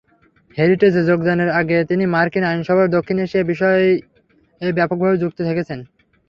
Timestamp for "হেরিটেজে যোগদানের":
0.57-1.49